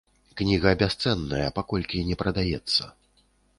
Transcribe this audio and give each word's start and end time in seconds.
Кніга 0.37 0.71
бясцэнная, 0.81 1.43
паколькі 1.59 2.03
не 2.09 2.19
прадаецца. 2.25 2.83